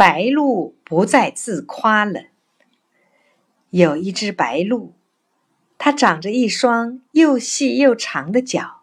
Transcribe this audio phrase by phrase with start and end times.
[0.00, 2.22] 白鹭不再自夸了。
[3.68, 4.94] 有一只白鹭，
[5.76, 8.80] 它长着一双又细又长的脚，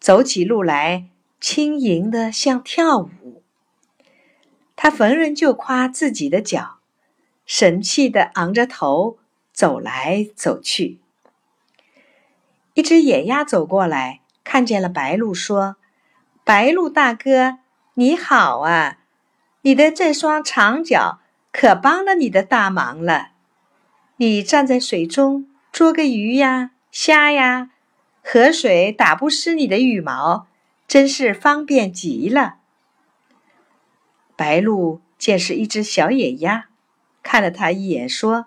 [0.00, 3.42] 走起路来轻盈的像跳舞。
[4.76, 6.78] 它逢人就夸自己的脚，
[7.44, 9.18] 神气的昂着头
[9.52, 11.00] 走来走去。
[12.72, 15.76] 一只野鸭走过来，看见了白鹭，说
[16.44, 17.58] ：“白鹭大哥，
[17.92, 19.00] 你好啊！
[19.62, 21.20] 你的这双长脚
[21.52, 23.32] 可帮了你的大忙了。”
[24.20, 27.70] 你站在水中捉个鱼呀、虾呀，
[28.24, 30.48] 河水打不湿你的羽毛，
[30.88, 32.56] 真是方便极了。
[34.34, 36.68] 白鹭见是一只小野鸭，
[37.22, 38.46] 看了它一眼，说：“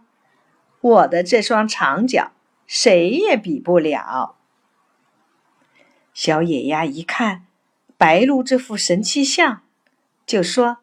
[0.82, 2.32] 我的这双长脚，
[2.68, 4.36] 谁也比不了。”
[6.14, 7.46] 小野鸭一看
[7.98, 9.62] 白鹭这副神气相，
[10.26, 10.80] 就说：“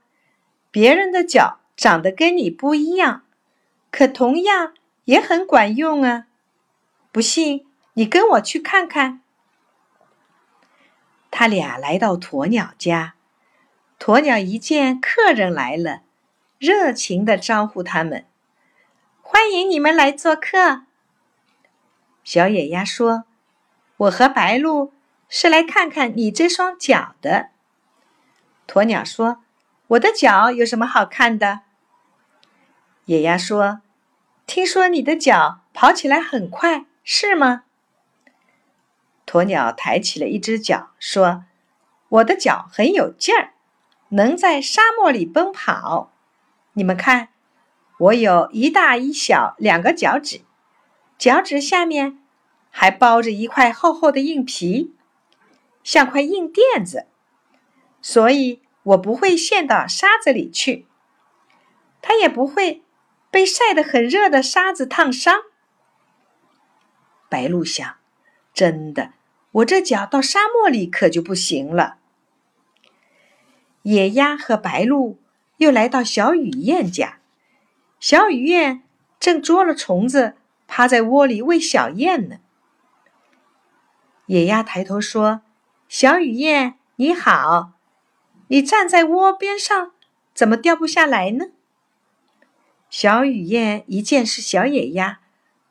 [0.70, 3.22] 别人的脚长得跟你不一样，
[3.90, 4.74] 可同样。”
[5.08, 6.26] 也很管用啊！
[7.10, 9.22] 不信，你跟我去看看。
[11.30, 13.14] 他俩来到鸵鸟家，
[13.98, 16.02] 鸵鸟一见客人来了，
[16.58, 18.26] 热情的招呼他们
[19.22, 20.82] ：“欢迎你们来做客。”
[22.22, 23.24] 小野鸭说
[23.96, 24.92] ：“我和白鹭
[25.30, 27.48] 是来看看你这双脚的。”
[28.68, 29.42] 鸵鸟说
[29.88, 31.60] ：“我的脚有什么好看的？”
[33.06, 33.80] 野鸭说。
[34.46, 37.64] 听说你的脚跑起来很快，是吗？
[39.26, 41.44] 鸵鸟抬起了一只脚，说
[42.08, 43.52] ：“我的脚很有劲儿，
[44.08, 46.10] 能在沙漠里奔跑。
[46.72, 47.28] 你们看，
[47.98, 50.40] 我有一大一小两个脚趾，
[51.18, 52.18] 脚趾下面
[52.70, 54.94] 还包着一块厚厚的硬皮，
[55.84, 57.06] 像块硬垫子，
[58.00, 60.86] 所以我不会陷到沙子里去，
[62.02, 62.82] 它也不会。”
[63.30, 65.42] 被晒得很热的沙子烫伤，
[67.28, 67.96] 白鹭想：
[68.54, 69.12] 真的，
[69.52, 71.98] 我这脚到沙漠里可就不行了。
[73.82, 75.18] 野鸭和白鹭
[75.58, 77.18] 又来到小雨燕家，
[78.00, 78.82] 小雨燕
[79.20, 82.38] 正捉了虫子，趴在窝里喂小燕呢。
[84.24, 85.42] 野鸭抬头说
[85.86, 87.72] ：“小雨燕，你好，
[88.48, 89.92] 你站在窝边上，
[90.34, 91.46] 怎么掉不下来呢？”
[92.90, 95.20] 小雨燕一见是小野鸭，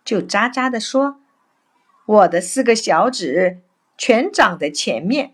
[0.05, 1.19] 就喳喳地说
[2.05, 3.61] ：“我的四个小指
[3.97, 5.33] 全长在前面，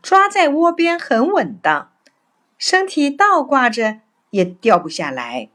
[0.00, 1.92] 抓在窝边很稳当，
[2.56, 5.50] 身体倒挂着也掉不下来。”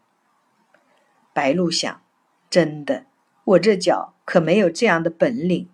[1.33, 2.01] 白鹭想
[2.51, 3.05] ：“真的，
[3.45, 5.69] 我这脚可没有这样的本领。”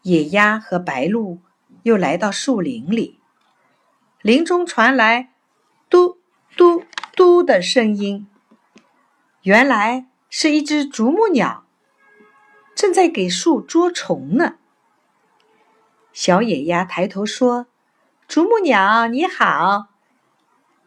[0.00, 1.38] 野鸭和白鹭
[1.82, 3.20] 又来到树林里，
[4.20, 5.32] 林中传来
[5.88, 6.18] “嘟
[6.56, 6.84] 嘟”。
[7.14, 8.26] 嘟的声音，
[9.42, 11.66] 原来是一只啄木鸟
[12.74, 14.54] 正在给树捉虫呢。
[16.14, 17.66] 小野鸭抬头说
[18.26, 19.88] ：“啄木鸟你好，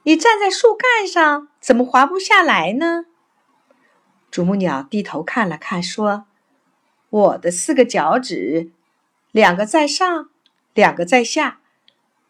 [0.02, 3.06] 你站在树干上，怎么滑不下来呢？”
[4.32, 6.26] 啄木鸟低头看了看，说
[7.12, 8.72] ：“我的四个脚趾，
[9.32, 10.32] 两个在上，
[10.76, 11.62] 两个在下，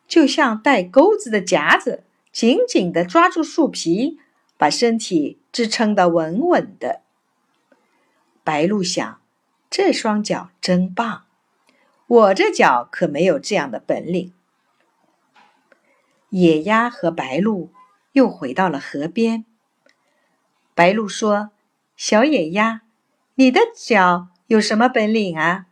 [0.07, 2.03] 就像带钩子的夹子。”
[2.35, 4.19] 紧紧地抓住树皮，
[4.57, 6.99] 把身体支撑得稳稳的。
[8.43, 9.21] 白鹭想：
[9.69, 11.23] 这双脚真棒，
[12.07, 14.33] 我这脚可没有这样的本领。
[16.27, 17.69] 野鸭和白鹭
[18.11, 19.45] 又回到了河边。
[20.73, 21.51] 白鹭说
[21.95, 22.81] ：“小野鸭，
[23.35, 25.67] 你的脚有什么本领啊？”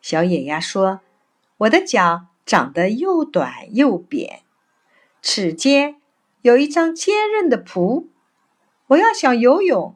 [0.00, 1.02] 小野鸭说
[1.60, 4.42] ：“我的脚长得又短又扁。”
[5.22, 5.96] 齿间
[6.42, 8.06] 有一张坚韧的蹼，
[8.88, 9.94] 我要想游泳，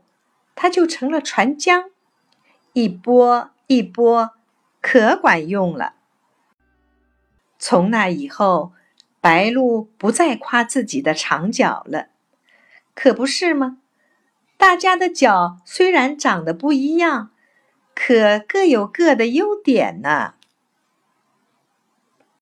[0.55, 1.91] 它就成了船桨，
[2.75, 4.31] 一拨一拨，
[4.83, 5.95] 可管用了。
[7.59, 8.73] 从那以后，
[9.23, 12.09] 白鹭不再夸自己的长脚了，
[12.95, 13.79] 可不是吗？
[14.59, 17.31] 大家的脚虽然长得不一样，
[17.95, 20.35] 可各有各的优点呢。